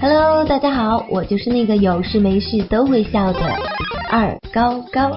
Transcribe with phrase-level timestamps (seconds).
[0.00, 3.40] Hello，大家好，我就是那个有事没事都会笑的
[4.10, 5.10] 二高高。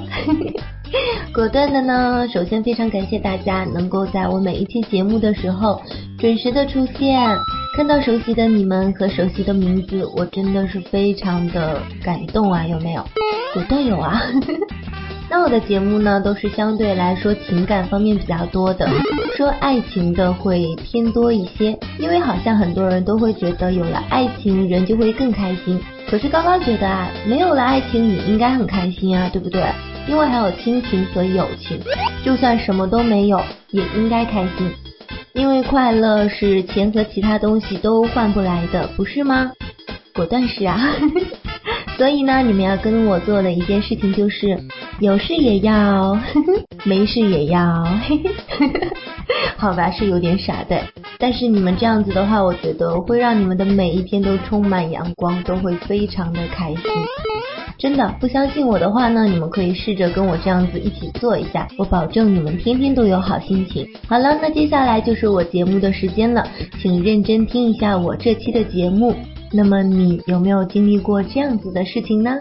[1.34, 5.82] 果断的呢，首先非常感谢大家能够在我每一期节目的时候
[6.18, 7.20] 准时的出现，
[7.75, 13.04] 看到熟悉的你们和熟悉的名字，我真的是非常的感动啊，有没有？
[13.54, 14.21] 果断有啊。
[15.30, 18.89] 那我的节目呢，都是相对来说情感方面比较多的，
[19.36, 25.79] 说爱情的会偏多一些，因为好像很多人都会觉得有了爱情人就会更开心，
[26.10, 29.61] 可是高高觉得啊，没有了爱情也应该很开心啊，对不对？
[30.07, 31.78] 因为还有亲情和友情，
[32.23, 34.72] 就算什么都没有也应该开心，
[35.34, 39.52] 因为快乐是钱和其他东西都换不来的，不是吗？
[40.16, 40.80] 果断是啊。
[41.98, 44.56] 所以呢，你们要跟我做的一件事情就是，
[45.00, 46.17] 有事也要，
[46.83, 47.86] 没事也要，
[49.56, 50.81] 好吧，是有点傻的。
[51.20, 56.81] 但是你们这样子的话，我觉得会让你们的每一天都充满阳光，都会非常的开心。
[57.78, 63.88] 真的，不相信我的话呢，你们可以试着跟我这样子一起做一下，我保证你们天天都有好心情。
[64.08, 66.48] 好了，那接下来就是我节目的时间了，
[66.81, 69.16] 请认真听一下我这期的节目。
[69.53, 72.36] 那么你有没有经历过这样子的事情呢？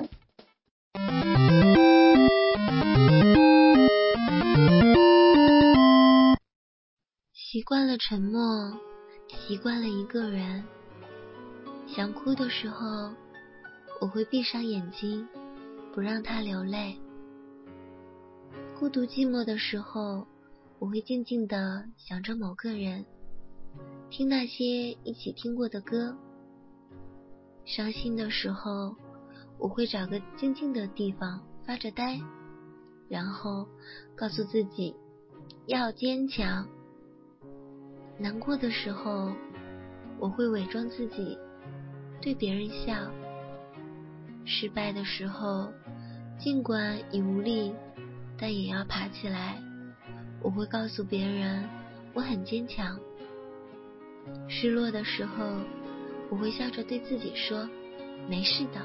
[7.66, 8.72] 惯了沉默，
[9.26, 10.62] 习惯了一个人。
[11.88, 13.12] 想哭的时候，
[14.00, 15.26] 我会闭上眼睛，
[15.92, 16.96] 不让他流泪。
[18.78, 20.24] 孤独寂寞的时候，
[20.78, 23.04] 我会静静的想着某个人，
[24.10, 26.16] 听那些一起听过的歌。
[27.64, 28.94] 伤心的时候，
[29.58, 32.20] 我会找个静静的地方发着呆，
[33.08, 33.66] 然后
[34.14, 34.94] 告诉自己
[35.66, 36.64] 要坚强。
[38.18, 39.32] 难过的时候，
[40.18, 41.38] 我会伪装自己，
[42.20, 42.94] 对别人笑。
[44.44, 45.72] 失败的时候，
[46.38, 47.74] 尽管已无力，
[48.38, 49.60] 但也要爬起来。
[50.42, 51.68] 我会告诉别人
[52.14, 52.98] 我很坚强。
[54.48, 55.44] 失落的时候。
[56.28, 57.70] 我会笑着对自己说
[58.28, 58.84] ：“没事的。”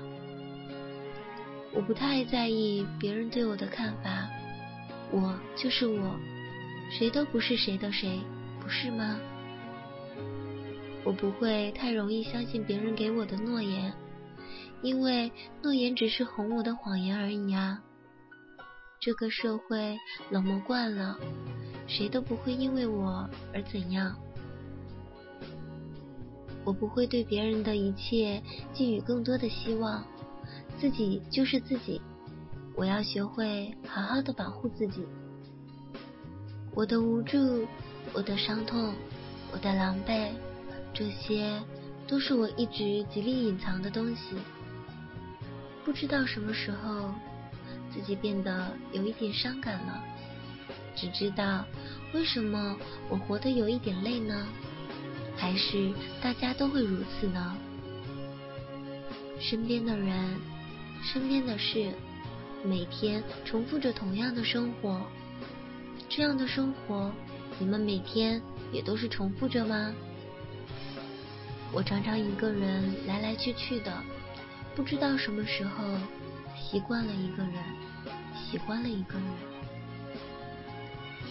[1.74, 4.30] 我不太在意别人对我的看法，
[5.10, 6.16] 我就是我，
[6.92, 8.22] 谁都不是谁的谁，
[8.62, 9.20] 不是吗？
[11.04, 13.92] 我不会太容易相信别人给我的诺言，
[14.84, 15.32] 因为
[15.64, 17.82] 诺言只是哄我的谎言而已啊。
[19.00, 19.98] 这个社会
[20.30, 21.18] 冷漠惯了，
[21.88, 24.16] 谁都不会因为我而怎样。
[26.64, 28.40] 我不会对别人的一切
[28.72, 30.06] 寄予更多的希望，
[30.78, 32.00] 自己就是自己，
[32.76, 35.04] 我要学会好好的保护自己。
[36.76, 37.66] 我的无助，
[38.14, 38.94] 我的伤痛，
[39.52, 40.30] 我的狼狈，
[40.94, 41.62] 这些
[42.08, 44.36] 都是我一直极力隐藏的东西。
[45.84, 47.14] 不知道什么时候，
[47.94, 50.04] 自己变得有一点伤感了，
[50.96, 51.66] 只知道
[52.14, 52.78] 为什么
[53.10, 54.48] 我活得有一点累呢？
[55.38, 55.92] 还是
[56.22, 57.58] 大家都会如此呢？
[59.40, 60.38] 身边的人，
[61.02, 61.92] 身边的事，
[62.64, 65.02] 每天重复着同样的生活，
[66.08, 67.12] 这样的生活，
[67.60, 68.42] 你们每天
[68.72, 69.94] 也都是重复着吗？
[71.72, 73.92] 我常常一个人来来去去的，
[74.76, 75.84] 不知道什么时候
[76.56, 77.54] 习惯了一个人，
[78.36, 79.26] 喜欢了一个人，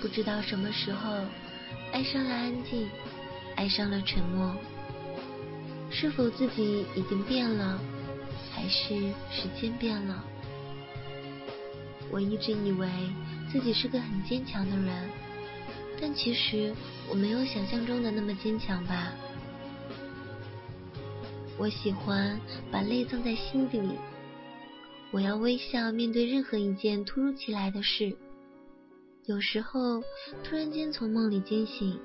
[0.00, 1.18] 不知道什么时候
[1.92, 2.88] 爱上了安静。
[3.56, 4.56] 爱上了沉默，
[5.90, 7.78] 是否自己已经变了，
[8.54, 8.94] 还是
[9.30, 10.24] 时间变了？
[12.10, 12.88] 我一直以为
[13.52, 15.10] 自己是个很坚强的人，
[16.00, 16.74] 但其实
[17.10, 19.12] 我没有想象中的那么坚强吧。
[21.58, 22.40] 我喜欢
[22.70, 23.94] 把泪藏在心底里，
[25.12, 28.16] 我要微笑面对任何一件突如其来的事。
[29.26, 30.00] 有时候
[30.42, 32.00] 突然间从梦里惊醒。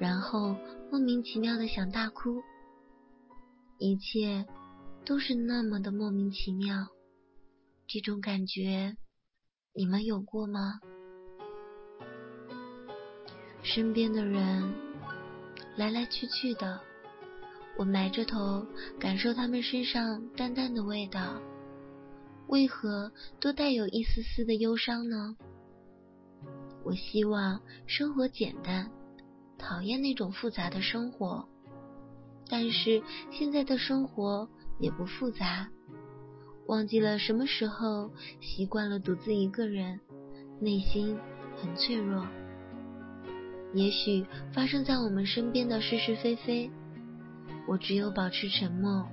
[0.00, 0.54] 然后
[0.92, 2.40] 莫名其妙的想大哭，
[3.78, 4.46] 一切
[5.04, 6.86] 都是那么的莫名其妙，
[7.88, 8.96] 这种感觉
[9.74, 10.78] 你们有过吗？
[13.70, 14.72] 身边的人
[15.76, 16.80] 来来去去的，
[17.76, 18.64] 我埋着头
[18.98, 21.38] 感受他们身上淡淡的味道，
[22.46, 25.36] 为何都带有一丝丝的忧伤呢？
[26.82, 28.90] 我希望生活简单。
[29.58, 31.46] 讨厌那种复杂的生活，
[32.48, 34.48] 但是现在的生活
[34.78, 35.68] 也不复杂。
[36.68, 38.10] 忘记了什么时候
[38.40, 40.00] 习惯了独自一个人，
[40.58, 41.18] 内心
[41.60, 42.26] 很脆弱。
[43.74, 46.70] 也许发生在我们身边的是是非非，
[47.66, 49.06] 我只有保持沉默，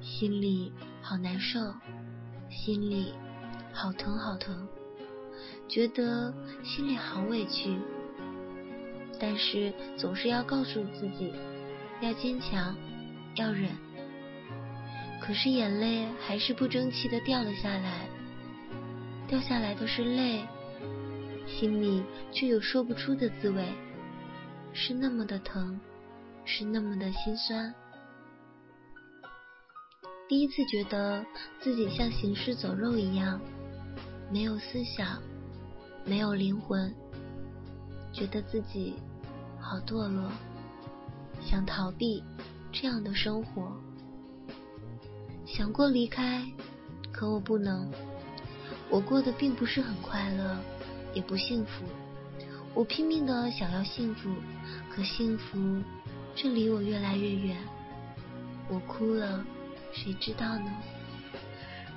[0.00, 0.72] 心里
[1.02, 1.60] 好难受，
[2.48, 3.12] 心里
[3.72, 4.66] 好疼好疼，
[5.68, 6.32] 觉得
[6.64, 7.78] 心里好委屈，
[9.20, 11.32] 但是总是要告诉自己
[12.00, 12.74] 要坚强，
[13.36, 13.68] 要忍。
[15.20, 18.08] 可是眼泪还是不争气的掉了下来，
[19.28, 20.40] 掉下来的是泪，
[21.58, 22.02] 心里
[22.32, 23.66] 却有说不出的滋味，
[24.72, 25.78] 是那么的疼，
[26.44, 27.74] 是那么的心酸。
[30.28, 31.24] 第一次觉得
[31.60, 33.40] 自己像行尸走肉一样，
[34.32, 35.20] 没有思想，
[36.04, 36.94] 没有灵魂，
[38.12, 38.94] 觉得自己
[39.58, 40.30] 好堕落，
[41.42, 42.22] 想逃避
[42.70, 43.76] 这样的生活，
[45.44, 46.46] 想过离开，
[47.12, 47.90] 可我不能。
[48.88, 50.56] 我过得并不是很快乐，
[51.14, 51.84] 也不幸福。
[52.74, 54.30] 我拼命的想要幸福，
[54.88, 55.82] 可幸福
[56.34, 57.56] 却离我越来越远。
[58.68, 59.44] 我哭了。
[59.92, 60.70] 谁知道呢？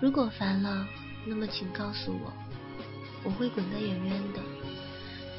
[0.02, 0.88] 如果烦了，
[1.28, 2.34] 那么请告诉我，
[3.24, 4.40] 我会滚得远远的。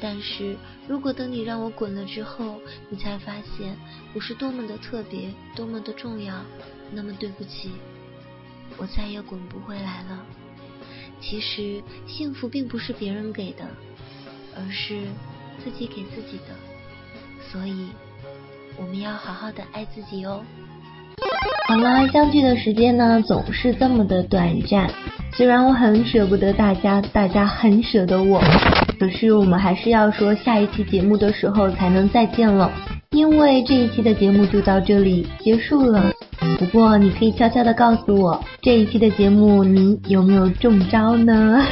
[0.01, 0.55] 但是
[0.87, 3.75] 如果等你让我滚了之后，你才发现
[4.13, 6.41] 我是多么的特别，多么的重要，
[6.93, 7.71] 那么对不起，
[8.77, 10.25] 我再也滚不回来了。
[11.27, 13.65] 其实幸福并不是别人给的，
[14.55, 14.99] 而是
[15.63, 16.53] 自己给自己的。
[17.51, 17.87] 所以
[18.77, 20.43] 我们要好好的爱自己哦。
[21.67, 24.87] 好了，相聚的时间呢总是这么的短暂。
[25.33, 28.39] 虽然我很舍不得大家，大家很舍得我，
[28.99, 32.71] 可是我们还是要说下一期节目的时候才能再见了，
[33.15, 36.11] 因为这一期的节目就到这里结束了。
[36.59, 41.65] 不过你可以悄悄的告诉我，这一期的节目你有没有中招呢？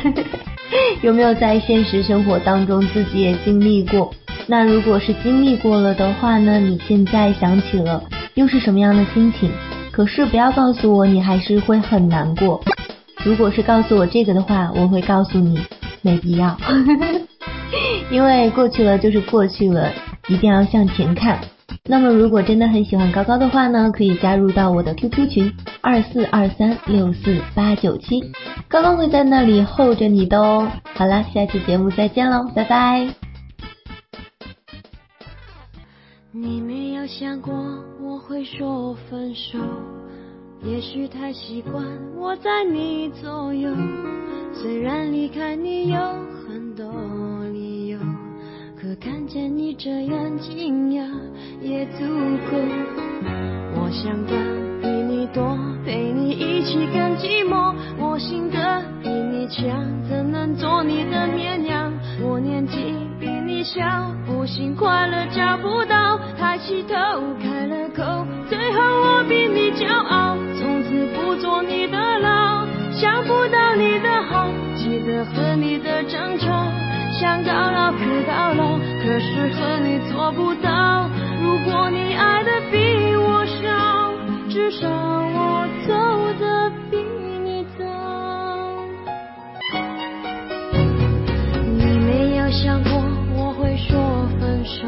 [1.04, 4.10] 有没有在现实生活当中自己也经历过？
[4.48, 6.60] 那如果是经历过了的话呢？
[6.60, 8.02] 你现在想起了？
[8.36, 9.52] 又是什么样的心情？
[9.92, 12.64] 可是不要告诉我，你还是会很难过。
[13.26, 15.60] 如果是告诉我这个的话，我会告诉你
[16.02, 16.58] 没必要，
[18.10, 19.92] 因为过去了就是过去了，
[20.28, 21.40] 一定要向前看。
[21.86, 28.22] 那么如果真的很喜欢高高的话呢，可以加入到我的 QQ 群二四二三六四八九七，
[28.68, 30.72] 高高会在那里候着你的哦。
[30.94, 33.08] 好啦，下期节目再见喽，拜拜。
[36.32, 37.54] 你没有想过
[38.02, 39.58] 我会说分手，
[40.64, 41.86] 也许太习惯
[42.18, 43.70] 我在你左右。
[44.54, 45.98] 虽然离开你有
[46.48, 46.86] 很多，
[48.94, 51.04] 可看见你这样惊讶
[51.62, 52.06] 也足
[52.52, 52.58] 够。
[53.76, 54.34] 我想的
[54.82, 57.74] 比你多，陪你一起更寂寞。
[57.98, 61.92] 我信的比你强，怎能做你的绵羊？
[62.22, 63.82] 我年纪比你小，
[64.28, 66.20] 不幸快乐找不到。
[66.38, 66.94] 抬起头，
[67.42, 68.04] 开了口，
[68.48, 72.68] 最后我比你骄傲，从此不做你的牢。
[72.92, 76.72] 想不到你的好，记得和你的争吵，
[77.24, 81.10] 想到老可到老，可是和你做不到。
[81.42, 84.12] 如果你爱的比我少，
[84.50, 85.94] 至少我走
[86.38, 86.98] 的比
[87.46, 87.86] 你早。
[91.78, 92.92] 你没有想过
[93.38, 94.86] 我会说分手。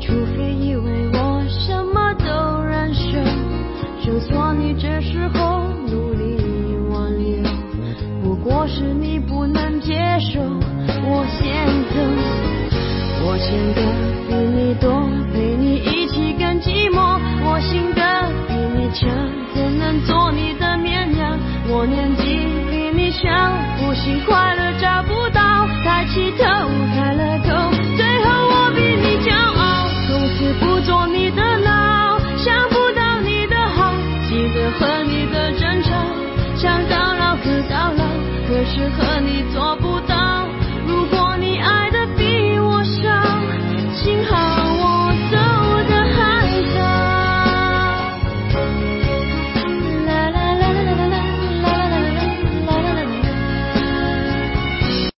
[0.00, 3.16] 除非以为我什么都忍受，
[4.04, 5.49] 就算你这时候
[13.50, 13.82] 我欠的
[14.28, 17.18] 比你多，陪你一起更寂寞。
[17.42, 19.10] 我信的比你强，
[19.52, 21.36] 怎能做你的绵羊？
[21.66, 23.28] 我年纪比你小，
[23.80, 26.44] 不信快乐找不到，抬起头
[26.94, 29.88] 开了口，最后我比你骄傲。
[30.06, 33.92] 从此不做你的老，想不到你的好，
[34.28, 35.90] 记得和你的争吵，
[36.54, 38.04] 想到老可到老，
[38.46, 39.79] 可是和你做。